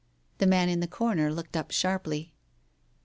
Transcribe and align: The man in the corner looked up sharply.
The 0.39 0.47
man 0.47 0.67
in 0.67 0.79
the 0.79 0.87
corner 0.87 1.31
looked 1.31 1.55
up 1.55 1.69
sharply. 1.69 2.33